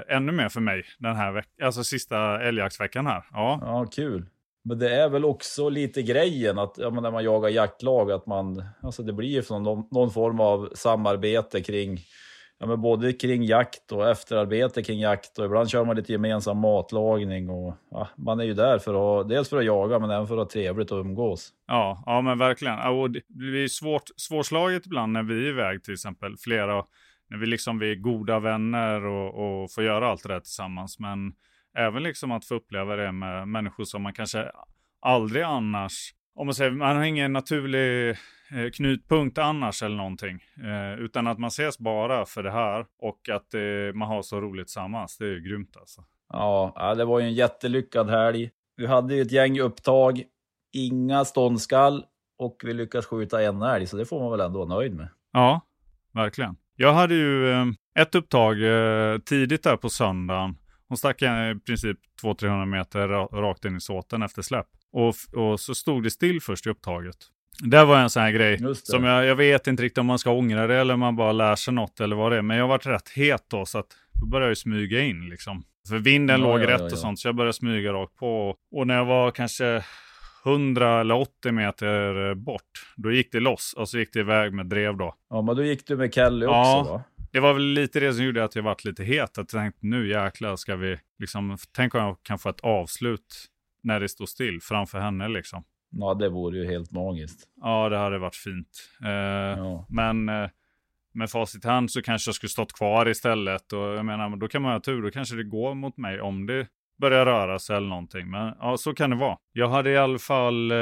[0.09, 3.25] ännu mer för mig den här veckan, alltså sista älgjaktsveckan här.
[3.33, 4.27] Ja, Ja, kul.
[4.69, 8.27] Men det är väl också lite grejen att ja, men när man jagar jaktlag att
[8.27, 12.01] man, alltså det blir ju någon, någon form av samarbete kring,
[12.61, 16.59] ja men både kring jakt och efterarbete kring jakt och ibland kör man lite gemensam
[16.59, 20.11] matlagning och ja, man är ju där för att, ha- dels för att jaga men
[20.11, 21.51] även för att ha trevligt och umgås.
[21.67, 22.75] Ja, ja men verkligen.
[22.75, 26.37] Ja, Och det blir svårt, svårslaget ibland när vi är iväg till exempel.
[26.37, 26.85] Flera,
[27.31, 30.99] när vi liksom vi är goda vänner och, och får göra allt det där tillsammans.
[30.99, 31.33] Men
[31.79, 34.51] även liksom att få uppleva det med människor som man kanske
[35.01, 40.41] aldrig annars, om man säger, man har ingen naturlig eh, knutpunkt annars eller någonting.
[40.65, 43.61] Eh, utan att man ses bara för det här och att eh,
[43.95, 45.19] man har så roligt tillsammans.
[45.19, 46.05] Det är ju grymt alltså.
[46.33, 48.51] Ja, det var ju en jättelyckad helg.
[48.77, 50.23] Vi hade ju ett gäng upptag,
[50.73, 52.05] inga ståndskall
[52.39, 55.09] och vi lyckas skjuta en älg så det får man väl ändå vara nöjd med.
[55.33, 55.61] Ja,
[56.13, 56.57] verkligen.
[56.77, 57.67] Jag hade ju eh,
[57.99, 60.57] ett upptag eh, tidigt där på söndagen.
[60.89, 64.67] Hon stack eh, i princip 200-300 meter ra- rakt in i såten efter släpp.
[64.93, 67.17] Och, och så stod det still först i upptaget.
[67.63, 70.31] Det var en sån här grej som jag, jag vet inte riktigt om man ska
[70.31, 72.43] ångra det eller om man bara lär sig något eller vad det är.
[72.43, 73.87] Men jag varit rätt het då så att
[74.21, 75.65] då började jag smyga in liksom.
[75.89, 78.57] För vinden Ja, låg ja, rätt ja, och sånt så jag började smyga rakt på.
[78.73, 79.85] Och när jag var kanske
[80.45, 82.63] 100 eller 80 meter bort,
[82.97, 85.15] då gick det loss och så gick det iväg med drev då.
[85.31, 86.83] Ja, men då gick du med Kelly också Ja.
[86.83, 87.03] va?
[87.31, 89.31] Det var väl lite det som gjorde att jag vart lite het.
[89.31, 93.45] Att jag tänkte nu jäklar ska vi liksom, tänk om jag kan få ett avslut
[93.83, 95.65] när det står still framför henne liksom.
[95.91, 97.49] Ja, det vore ju helt magiskt.
[97.61, 98.91] Ja, det hade varit fint.
[99.05, 99.87] Eh, Ja.
[99.89, 100.49] Men eh,
[101.15, 103.73] med facit i hand så kanske jag skulle stått kvar istället.
[103.73, 105.03] Och jag menar, men då kan man ha tur.
[105.03, 106.67] Då kanske det går mot mig om det
[106.99, 108.31] börjar röra sig eller någonting.
[108.31, 109.37] Men ja, så kan det vara.
[109.53, 110.79] Jag hade i alla fall, eh,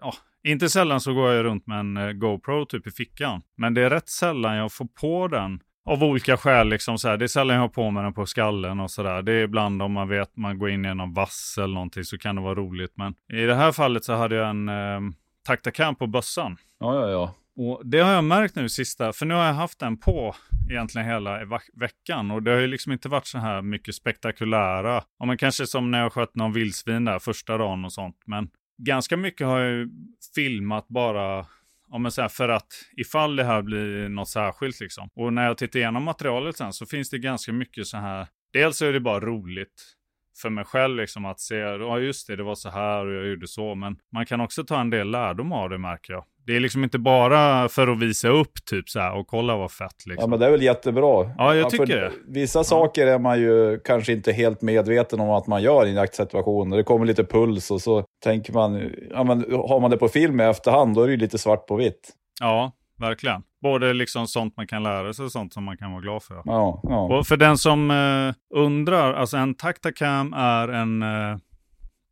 [0.00, 3.42] ja, inte sällan så går jag runt med en eh, GoPro typ i fickan.
[3.56, 5.60] Men det är rätt sällan jag får på den.
[5.84, 7.16] Av olika skäl liksom så här.
[7.16, 9.22] Det är sällan jag har på mig den på skallen och sådär.
[9.22, 12.18] Det är ibland om man vet man går in i någon vass eller någonting så
[12.18, 12.92] kan det vara roligt.
[12.94, 15.00] Men i det här fallet så hade jag en eh,
[15.46, 16.56] Tactacam på bössan.
[16.80, 17.34] Ja, ja, ja.
[17.62, 20.34] Och det har jag märkt nu sista, för nu har jag haft den på
[20.70, 25.04] egentligen hela veckan och det har ju liksom inte varit så här mycket spektakulära.
[25.18, 28.16] Ja, men kanske som när jag sköt någon vildsvin där första dagen och sånt.
[28.26, 28.48] Men
[28.82, 29.88] ganska mycket har jag ju
[30.34, 31.46] filmat bara
[31.90, 35.08] Ja men så här, för att ifall det här blir något särskilt liksom.
[35.14, 38.26] Och när jag tittar igenom materialet sen så finns det ganska mycket så här.
[38.52, 39.96] Dels så är det bara roligt
[40.40, 43.26] för mig själv liksom att se, ja just det, det var så här och jag
[43.26, 43.74] gjorde så.
[43.74, 46.24] Men man kan också ta en del lärdom av det märker jag.
[46.46, 49.72] Det är liksom inte bara för att visa upp typ så här och kolla vad
[49.72, 50.22] fett liksom.
[50.22, 51.30] Ja, men det är väl jättebra.
[51.38, 52.12] Ja, jag tycker det.
[52.28, 55.94] Vissa saker är man ju kanske inte helt medveten om att man gör i en
[55.94, 56.70] jaktsituation.
[56.70, 60.40] Det kommer lite puls och så tänker man, ja, men har man det på film
[60.40, 62.12] i efterhand då är det ju lite svart på vitt.
[62.40, 63.42] Ja, verkligen.
[63.62, 66.42] Både liksom sånt man kan lära sig och sånt som man kan vara glad för.
[66.44, 67.18] Ja, ja.
[67.18, 71.38] Och för den som eh, undrar, alltså en Tactacam är en eh,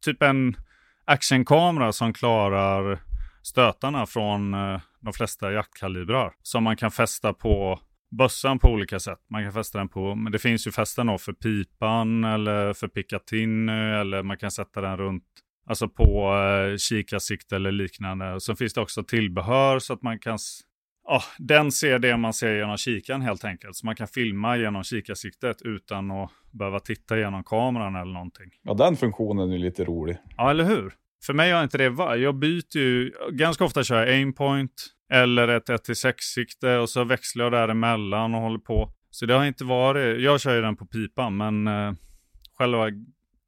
[0.04, 0.56] typ en
[1.04, 2.98] actionkamera som klarar
[3.42, 6.32] stötarna från eh, de flesta jaktkalibrar.
[6.42, 7.80] Som man kan fästa på
[8.10, 9.18] bössan på olika sätt.
[9.30, 13.72] Man kan fästa den på, men det finns ju fästen för pipan eller för Picatinny
[13.72, 15.24] eller man kan sätta den runt
[15.68, 18.40] Alltså på eh, kikarsikte eller liknande.
[18.40, 20.38] Så finns det också tillbehör så att man kan...
[21.10, 23.76] Ja, den ser det man ser genom kikaren helt enkelt.
[23.76, 28.50] Så man kan filma genom kikarsiktet utan att behöva titta genom kameran eller någonting.
[28.62, 30.16] Ja, den funktionen är lite rolig.
[30.36, 30.92] Ja, eller hur?
[31.26, 32.22] För mig har inte det varit.
[32.22, 37.52] Jag byter ju, ganska ofta kör jag aimpoint eller ett 1-6-sikte och så växlar jag
[37.52, 38.92] däremellan och håller på.
[39.10, 41.92] Så det har inte varit, jag kör ju den på pipan men eh,
[42.58, 42.86] själva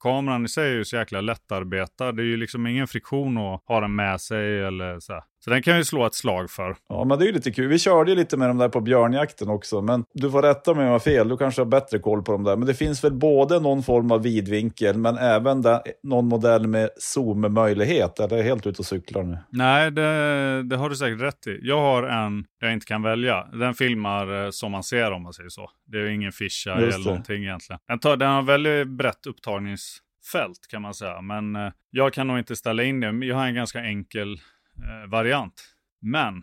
[0.02, 2.12] kameran i sig är ju så jäkla lättarbetad.
[2.12, 5.12] Det är ju liksom ingen friktion att ha den med sig eller så.
[5.12, 5.22] Här.
[5.44, 6.76] Så den kan ju slå ett slag för.
[6.88, 7.68] Ja, men det är ju lite kul.
[7.68, 10.80] Vi körde ju lite med de där på björnjakten också, men du får rätta mig
[10.80, 11.28] om jag har fel.
[11.28, 12.56] Du kanske har bättre koll på de där.
[12.56, 16.90] Men det finns väl både någon form av vidvinkel, men även där, någon modell med
[16.98, 18.20] zoom-möjlighet?
[18.20, 19.38] Eller är helt ute och cyklar nu?
[19.50, 21.58] Nej, det, det, har du säkert rätt i.
[21.62, 23.46] Jag har en jag inte kan välja.
[23.52, 25.70] Den filmar eh, som man ser om man säger så.
[25.86, 27.80] Det är ingen fischa eller någonting egentligen.
[27.88, 31.20] Den, tar, den har väldigt brett upptagningsfält kan man säga.
[31.20, 33.26] Men eh, jag kan nog inte ställa in det.
[33.26, 34.38] Jag har en ganska enkel
[34.82, 35.62] eh, variant.
[36.00, 36.42] Men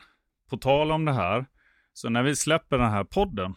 [0.50, 1.46] på tal om det här,
[1.94, 3.56] så när vi släpper den här podden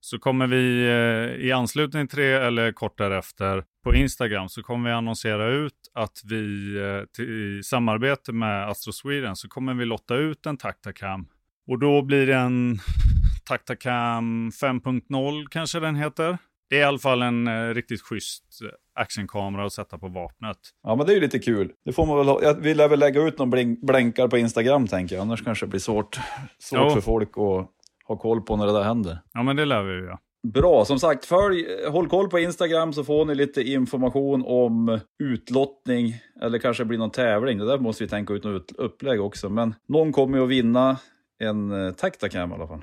[0.00, 4.90] så kommer vi eh, i anslutning till det eller kort därefter på Instagram så kommer
[4.90, 9.84] vi annonsera ut att vi eh, till, i samarbete med Astro Sweden så kommer vi
[9.84, 11.28] lotta ut en Tactacam.
[11.66, 12.78] Och då blir det en
[13.44, 16.38] Tactacam 5.0 kanske den heter.
[16.70, 20.58] Det är i alla fall en eh, riktigt schysst eh, actionkamera att sätta på vapnet.
[20.82, 21.72] Ja, men det är ju lite kul.
[21.84, 22.42] Det får man väl ha.
[22.42, 25.22] Jag vill väl lägga ut någon blink blänkar på Instagram tänker jag.
[25.22, 26.18] Annars kanske det blir svårt,
[26.58, 27.70] svårt för folk att
[28.08, 29.18] ha koll på när det där händer.
[29.32, 30.06] Ja, men det lär vi ju.
[30.06, 30.18] Ja.
[30.52, 36.14] Bra, som sagt, följ, håll koll på Instagram så får ni lite information om utlottning
[36.42, 37.58] eller kanske blir någon tävling.
[37.58, 39.48] Det där måste vi tänka ut något upplägg också.
[39.48, 40.96] Men någon kommer ju att vinna
[41.38, 42.80] en eh, Tactacam i alla fall.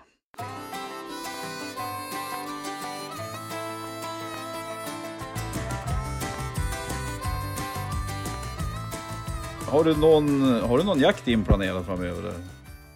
[9.73, 12.33] Har du någon, har du någon jakt inplanerad framöver?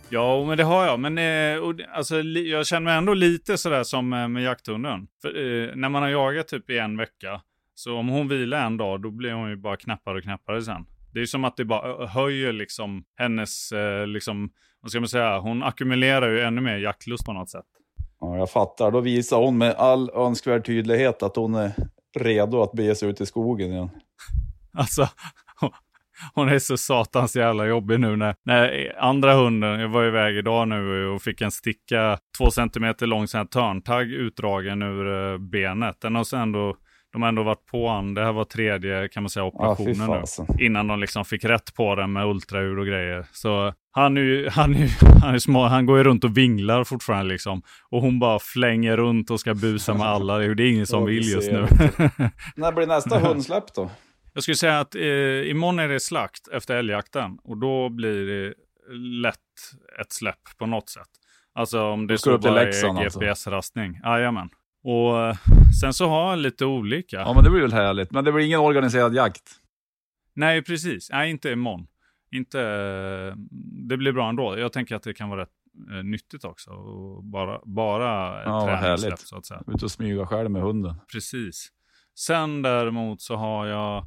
[0.09, 0.99] Ja, men det har jag.
[0.99, 5.07] Men eh, och, alltså, jag känner mig ändå lite sådär som eh, med jakthunden.
[5.21, 7.41] För, eh, när man har jagat typ i en vecka,
[7.75, 10.85] så om hon vilar en dag, då blir hon ju bara knappare och knappare sen.
[11.13, 14.49] Det är som att det bara höjer liksom hennes, eh, liksom,
[14.81, 17.65] vad ska man säga, hon ackumulerar ju ännu mer jaktlust på något sätt.
[18.19, 18.91] Ja, jag fattar.
[18.91, 21.71] Då visar hon med all önskvärd tydlighet att hon är
[22.19, 23.89] redo att bege sig ut i skogen igen.
[24.73, 25.07] Alltså,
[26.33, 30.67] hon är så satans jävla jobbig nu när, när andra hunden, jag var iväg idag
[30.67, 36.01] nu och fick en sticka två centimeter lång sån här törntagg utdragen ur uh, benet.
[36.01, 36.75] Den har ändå
[37.13, 38.13] de har ändå varit på han.
[38.13, 40.65] Det här var tredje kan man säga operationen ah, nu.
[40.65, 43.25] Innan de liksom fick rätt på den med ultraljud och grejer.
[43.31, 46.83] Så han, är ju, han, är, han, är små, han går ju runt och vinglar
[46.83, 47.61] fortfarande liksom.
[47.89, 50.37] Och hon bara flänger runt och ska busa med alla.
[50.37, 51.67] Det är ingen som vill just nu.
[52.55, 53.89] När blir nästa hundsläpp då?
[54.37, 58.53] Jag skulle säga att eh, imorgon är det slakt efter älgjakten och då blir det
[58.97, 59.35] lätt
[60.01, 61.09] ett släpp på något sätt.
[61.53, 63.87] Alltså om det så bara är GPS-rastning.
[63.95, 64.09] Alltså.
[64.09, 64.49] Jajamän.
[64.83, 65.35] Och eh,
[65.81, 67.17] sen så har jag lite olika.
[67.17, 68.11] Ja men det blir väl härligt.
[68.11, 69.51] Men det blir ingen organiserad jakt?
[70.33, 71.09] Nej precis.
[71.11, 71.87] Nej inte imorgon.
[72.31, 72.59] Inte,
[73.89, 74.59] det blir bra ändå.
[74.59, 75.49] Jag tänker att det kan vara rätt
[75.91, 76.71] eh, nyttigt också.
[76.71, 79.63] Och bara bara ja, träningssläpp så att säga.
[79.67, 80.95] Ut och smyga själv med hunden.
[81.11, 81.71] Precis.
[82.15, 84.05] Sen däremot så har jag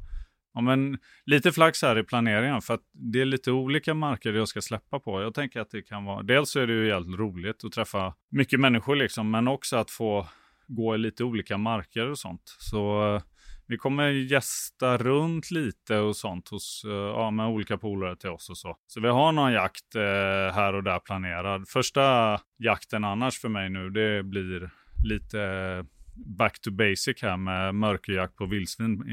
[0.53, 4.47] Ja, men lite flax här i planeringen för att det är lite olika marker jag
[4.47, 5.21] ska släppa på.
[5.21, 8.13] Jag tänker att det kan vara, dels så är det ju jävligt roligt att träffa
[8.29, 10.27] mycket människor liksom, men också att få
[10.67, 12.55] gå i lite olika marker och sånt.
[12.59, 13.21] Så eh,
[13.67, 18.49] vi kommer gästa runt lite och sånt hos, eh, ja, med olika polare till oss
[18.49, 18.77] och så.
[18.87, 21.67] Så vi har någon jakt eh, här och där planerad.
[21.67, 24.69] Första jakten annars för mig nu, det blir
[25.03, 25.37] lite
[26.15, 29.03] back to basic här med mörkerjakt på vildsvin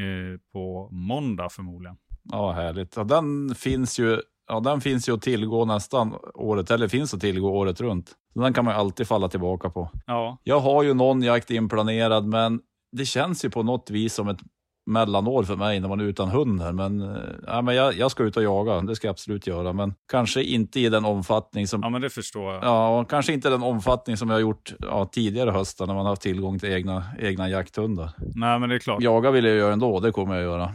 [0.53, 1.97] på måndag förmodligen.
[2.33, 2.97] Ja, härligt.
[2.97, 7.21] Ja, den finns ju ja, den finns ju att tillgå nästan året, eller finns att
[7.21, 8.13] tillgå året runt.
[8.35, 9.91] den kan man ju alltid falla tillbaka på.
[10.07, 10.39] Ja.
[10.43, 12.61] Jag har ju någon jakt inplanerad, men
[12.93, 14.41] det känns ju på något vis som ett
[14.89, 16.73] mellanår för mig när man är utan hund här.
[16.73, 19.73] Men, eh, ja, men jag, jag ska ut och jaga, det ska jag absolut göra.
[19.73, 21.81] Men kanske inte i den omfattning som...
[21.83, 22.65] Ja, men det förstår jag.
[22.65, 26.05] Ja, och kanske inte den omfattning som jag har gjort ja, tidigare höstar när man
[26.05, 28.11] har haft tillgång till egna, egna jakthundar.
[28.35, 29.03] Nej, men det är klart.
[29.03, 30.73] Jaga vill jag göra ändå, det kommer jag göra.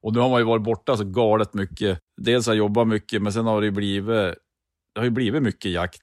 [0.00, 1.98] Och nu har man ju varit borta så galet mycket.
[2.16, 4.34] Dels har jag jobbat mycket, men sen har det ju blivit,
[4.94, 6.02] det har ju blivit mycket jakt.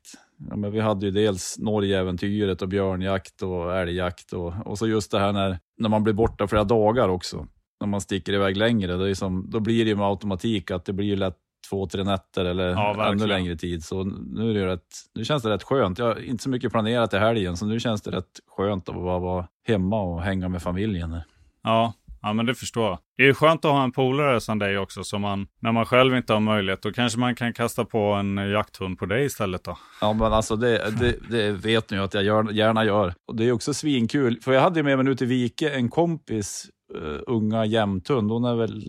[0.49, 5.11] Ja, men vi hade ju dels Norgeäventyret och björnjakt och älgjakt och, och så just
[5.11, 7.47] det här när, när man blir borta flera dagar också.
[7.79, 10.85] När man sticker iväg längre, det är som, då blir det ju med automatik att
[10.85, 11.37] det blir lätt
[11.69, 13.83] två, tre nätter eller Ja, ännu längre tid.
[13.83, 15.99] Så nu, är det rätt, nu känns det rätt skönt.
[15.99, 18.95] Jag har inte så mycket planerat i helgen, så nu känns det rätt skönt att
[18.95, 21.19] bara vara hemma och hänga med familjen.
[21.63, 22.99] Ja, ja, men det förstår jag.
[23.17, 25.03] Det är skönt att ha en polare som dig också.
[25.03, 28.37] Så man, när man själv inte har möjlighet, då kanske man kan kasta på en
[28.37, 29.77] jakthund på dig istället då.
[30.01, 33.13] Ja, men alltså det, det, det vet ni ju att jag gör, gärna gör.
[33.27, 35.89] Och det är också svinkul, för jag hade ju med mig nu till Vike en
[35.89, 38.31] kompis uh, unga jämthund.
[38.31, 38.83] Hon är väl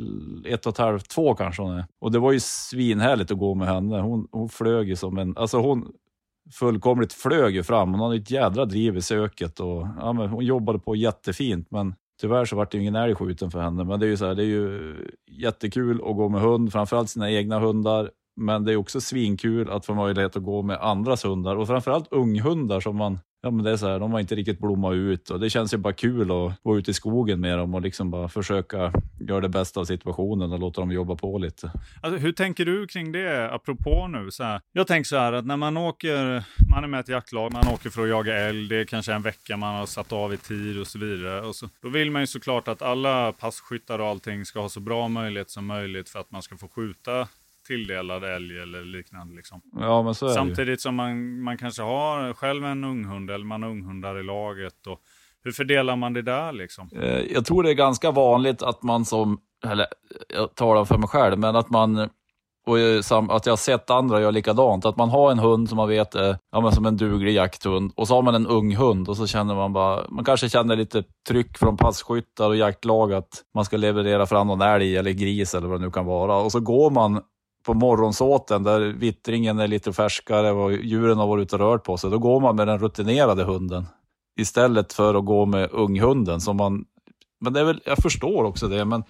[0.46, 1.84] ett och ett halvt, två kanske hon är.
[2.00, 4.00] Och det var ju svinhärligt att gå med henne.
[4.00, 5.92] Hon, hon flög ju som en, alltså hon
[6.50, 7.90] fullkomligt flög ju fram.
[7.90, 11.70] Hon hade ett jädra driv i söket och ja, men hon jobbade på jättefint.
[11.70, 14.16] Men Tyvärr så vart det ju ingen älg skjuten för henne, men det är ju
[14.16, 14.94] så här, det är ju
[15.26, 18.10] jättekul att gå med hund, framförallt sina egna hundar.
[18.36, 22.12] Men det är också svinkul att få möjlighet att gå med andras hundar och framförallt
[22.12, 25.30] unghundar som man, ja men det är så här, de har inte riktigt blommat ut
[25.30, 28.10] och det känns ju bara kul att vara ute i skogen med dem och liksom
[28.10, 31.72] bara försöka göra det bästa av situationen och låta dem jobba på lite.
[32.02, 34.30] Alltså, hur tänker du kring det, apropå nu?
[34.30, 37.08] Så här, jag tänker så här att när man åker, man är med i ett
[37.08, 40.12] jaktlag, man åker för att jaga älg, det är kanske en vecka man har satt
[40.12, 41.40] av i tid och så vidare.
[41.40, 44.80] Och så, då vill man ju såklart att alla passkyttar och allting ska ha så
[44.80, 47.28] bra möjlighet som möjligt för att man ska få skjuta
[47.66, 49.36] tilldelad älg eller liknande.
[49.36, 49.60] Liksom.
[49.80, 50.36] Ja, men så är det ju.
[50.36, 54.86] Samtidigt som man, man kanske har själv en unghund eller man har unghundar i laget.
[54.86, 55.00] Och
[55.44, 56.88] hur fördelar man det där liksom?
[56.96, 59.86] Eh, Jag tror det är ganska vanligt att man som, eller
[60.28, 62.08] jag talar för mig själv, men att man
[62.66, 62.76] och
[63.36, 64.84] att jag har sett andra göra likadant.
[64.84, 67.92] Att man har en hund som man vet är ja, men som en duglig jakthund
[67.96, 70.76] och så har man en ung hund och så känner man bara, man kanske känner
[70.76, 75.54] lite tryck från passkyttar och jaktlag att man ska leverera fram någon älg eller gris
[75.54, 76.36] eller vad det nu kan vara.
[76.36, 77.20] Och så går man
[77.62, 81.96] på morgonsåten där vittringen är lite färskare och djuren har varit ute och rört på
[81.96, 82.10] sig.
[82.10, 83.86] Då går man med den rutinerade hunden
[84.40, 86.40] istället för att gå med unghunden.
[86.40, 86.84] Som man,
[87.40, 89.04] men det är väl, jag förstår också det, men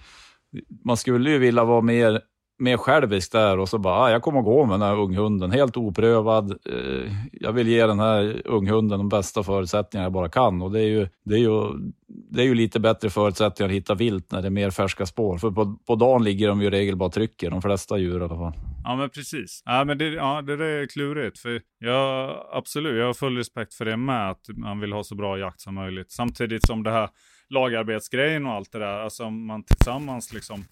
[0.85, 2.21] man skulle ju vilja vara mer,
[2.59, 5.51] mer självisk där och så bara, ah, jag kommer att gå med den här unghunden,
[5.51, 6.51] helt oprövad.
[6.51, 10.61] Eh, jag vill ge den här unghunden de bästa förutsättningar jag bara kan.
[10.61, 11.71] Och det är ju, det är ju,
[12.07, 15.37] det är ju lite bättre förutsättningar att hitta vilt när det är mer färska spår.
[15.37, 18.21] För på, på dagen ligger de ju i regel bara och trycker, de flesta djur
[18.21, 18.53] i alla fall.
[18.83, 19.61] Ja, men precis.
[19.65, 21.39] Ja, men det, ja, det där är klurigt.
[21.39, 25.15] För jag, absolut, jag har full respekt för det med, att man vill ha så
[25.15, 26.11] bra jakt som möjligt.
[26.11, 27.09] Samtidigt som det här
[27.49, 30.63] lagarbetsgrejen och allt det där, alltså man tillsammans liksom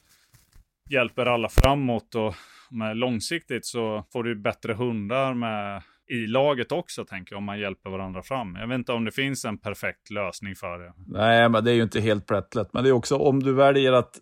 [0.91, 2.35] hjälper alla framåt och
[2.69, 7.59] med långsiktigt så får du bättre hundar med i laget också, tänker jag, om man
[7.59, 8.55] hjälper varandra fram.
[8.55, 10.93] Jag vet inte om det finns en perfekt lösning för det.
[11.07, 12.73] Nej, men det är ju inte helt plättlätt.
[12.73, 14.19] Men det är också om du väljer att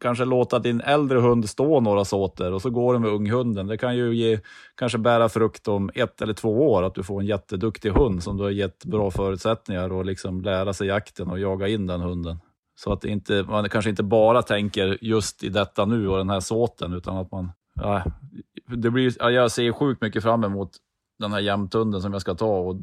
[0.00, 3.66] kanske låta din äldre hund stå några såter och så går den med unghunden.
[3.66, 4.40] Det kan ju ge,
[4.76, 8.36] kanske bära frukt om ett eller två år, att du får en jätteduktig hund som
[8.36, 12.38] du har gett bra förutsättningar och liksom lära sig jakten och jaga in den hunden.
[12.82, 16.40] Så att inte, man kanske inte bara tänker just i detta nu och den här
[16.40, 17.52] såten, utan att man...
[17.74, 18.04] Ja,
[18.66, 20.70] det blir, ja, jag ser sjukt mycket fram emot
[21.18, 22.76] den här jämthunden som jag ska ta och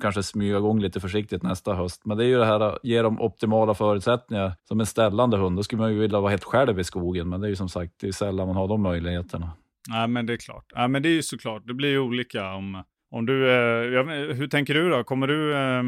[0.00, 2.02] kanske smyga igång lite försiktigt nästa höst.
[2.04, 5.56] Men det är ju det här att ge dem optimala förutsättningar som en ställande hund.
[5.56, 7.68] Då skulle man ju vilja vara helt själv i skogen, men det är ju som
[7.68, 9.50] sagt det är sällan man har de möjligheterna.
[9.88, 10.72] Nej, men det är klart.
[10.74, 11.62] Nej, men det är ju såklart.
[11.66, 13.50] Det blir ju olika om, om du...
[13.50, 15.04] Eh, hur tänker du då?
[15.04, 15.54] Kommer du...
[15.54, 15.82] Eh,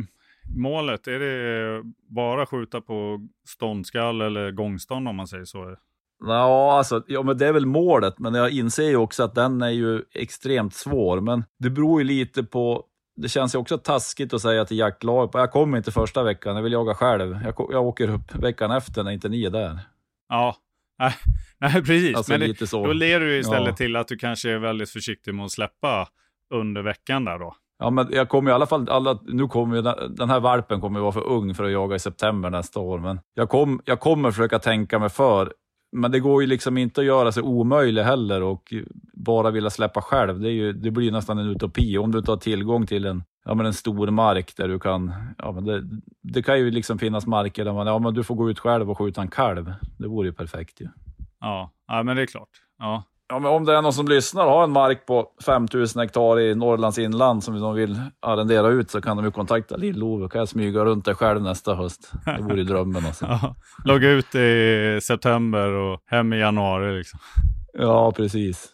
[0.57, 5.77] målet, är det bara skjuta på ståndskall eller gångstånd om man säger så?
[6.25, 9.63] Ja, alltså, ja, men det är väl målet, men jag inser ju också att den
[9.63, 11.21] är ju extremt svår.
[11.21, 12.85] Men det beror ju lite på
[13.17, 16.63] det känns ju också taskigt att säga till jaktlaget, jag kommer inte första veckan, jag
[16.63, 17.39] vill jaga själv.
[17.45, 19.79] Jag, jag åker upp veckan efter när inte ni är där.
[20.29, 20.57] Ja,
[20.99, 21.15] nej,
[21.59, 22.17] nej precis.
[22.17, 23.77] Alltså men det, då leder du istället Ja.
[23.77, 26.09] till att du kanske är väldigt försiktig med att släppa
[26.55, 27.57] under veckan där då.
[27.79, 30.99] Ja, men jag kommer i alla fall, alla, nu kommer ju den, här valpen kommer
[30.99, 34.01] ju vara för ung för att jaga i september nästa år, men jag, kom, jag
[34.01, 35.53] kommer försöka tänka mig för.
[35.93, 38.75] Men det går ju liksom inte att göra sig omöjlig heller och
[39.13, 40.41] bara vilja släppa själv.
[40.41, 43.05] Det, är ju, det blir ju nästan en utopi om du inte har tillgång till
[43.05, 45.13] en, ja, men en stor mark där du kan...
[45.39, 45.83] Ja, men det,
[46.23, 48.91] det kan ju liksom finnas marker där man, ja, men du får gå ut själv
[48.91, 49.73] och skjuta en kalv.
[49.99, 50.89] Det vore ju perfekt ju.
[51.41, 52.51] Ja, ja men det är klart.
[52.79, 56.41] Ja, Ja, om det är någon som lyssnar och har en mark på 5000 hektar
[56.41, 60.29] i Norrlands inland som de vill arrendera ut så kan de ju kontakta Lill-Ove.
[60.29, 62.13] kan jag smyga runt där själv nästa höst.
[62.25, 63.27] Det vore ju drömmen alltså.
[63.27, 63.55] ja.
[63.85, 67.19] Logga ut i september och hem i januari liksom.
[67.73, 68.73] Ja, precis.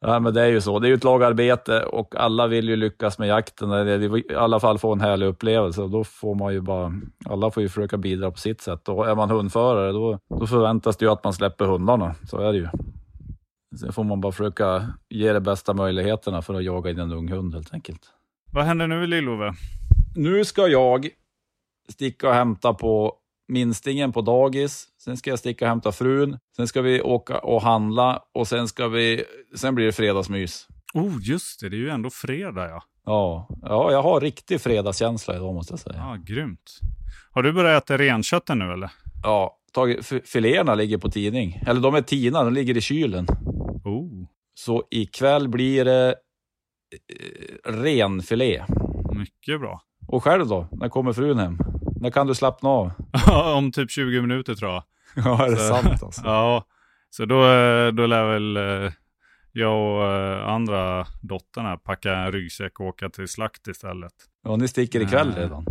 [0.00, 0.78] Ja, men det är ju så.
[0.78, 3.70] Det är ju ett lagarbete och alla vill ju lyckas med jakten.
[3.70, 5.82] Eller i alla fall få en härlig upplevelse.
[5.82, 6.92] Och då får man ju bara,
[7.26, 8.88] alla får ju försöka bidra på sitt sätt.
[8.88, 12.14] Och är man hundförare då, då förväntas det ju att man släpper hundarna.
[12.30, 12.68] Så är det ju.
[13.78, 17.28] Sen får man bara försöka ge de bästa möjligheterna för att jaga in en ung
[17.28, 18.00] hund helt enkelt.
[18.52, 19.54] Vad händer nu Lill-Ove?
[20.16, 21.08] Nu ska jag
[21.88, 23.14] sticka och hämta på
[23.48, 24.88] minstingen på dagis.
[25.04, 26.38] Sen ska jag sticka och hämta frun.
[26.56, 29.24] Sen ska vi åka och handla och sen, ska vi,
[29.56, 30.66] sen blir det fredagsmys.
[30.94, 31.68] Oh, just det.
[31.68, 32.82] Det är ju ändå fredag, ja.
[33.06, 35.96] Ja, ja jag har riktig fredagskänsla idag måste jag säga.
[35.96, 36.78] Ja, grymt.
[37.30, 38.90] Har du börjat äta renköttet nu eller?
[39.22, 41.62] Ja, tagit, filéerna ligger på tidning.
[41.66, 43.26] Eller de är tina, de ligger i kylen.
[44.54, 46.14] Så ikväll blir det
[47.08, 48.64] eh, renfilé.
[49.14, 49.82] mycket bra.
[50.08, 50.68] Och själv då?
[50.72, 51.58] När kommer frun hem?
[52.00, 52.90] När kan du slappna av?
[53.56, 54.82] Om typ 20 minuter tror jag.
[55.24, 56.22] Ja, är det Så- sant alltså?
[56.24, 56.64] Ja,
[57.10, 58.92] så då, eh, då lär väl eh,
[59.52, 64.12] jag och andra dottern här packa en ryggsäck och åka till slakt istället.
[64.44, 65.66] Ja, ni sticker ikväll redan?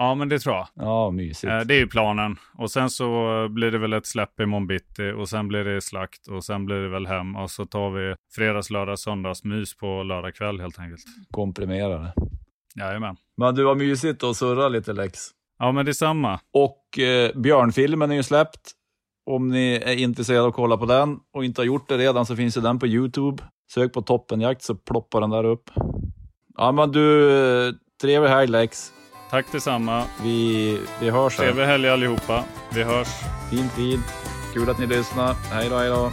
[0.00, 0.68] Ja, men det tror jag.
[0.74, 1.50] Ja, mysigt.
[1.52, 2.36] Eh, Det är ju planen.
[2.54, 3.06] Och sen så
[3.50, 6.76] blir det väl ett släpp imorgon bitti och sen blir det slakt och sen blir
[6.76, 10.78] det väl hem och så tar vi fredags, lördag, söndags mys på lördag kväll helt
[10.78, 11.02] enkelt.
[11.30, 12.12] Komprimerade.
[12.76, 13.16] Jajamän.
[13.36, 15.18] Men du var mysigt att surra lite Lex.
[15.58, 16.40] Ja, men detsamma.
[16.52, 18.72] Och eh, Björnfilmen är ju släppt.
[19.30, 22.26] Om ni är intresserade av att kolla på den och inte har gjort det redan
[22.26, 23.42] så finns ju den på Youtube.
[23.74, 25.70] Sök på Toppenjakt så ploppar den där upp.
[26.56, 27.30] Ja men du,
[27.68, 28.92] eh, trevlig helg Lex.
[29.30, 30.04] Tack detsamma.
[30.22, 31.36] Vi, vi hörs.
[31.36, 32.44] Trevlig helg allihopa.
[32.70, 33.08] Vi hörs.
[33.50, 34.04] Fint, fint.
[34.54, 35.34] Kul att ni lyssnar.
[35.34, 36.12] Hej då, hej då.